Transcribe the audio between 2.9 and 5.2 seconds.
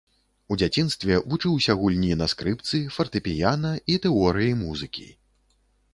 фартэпіяна і тэорыі музыкі.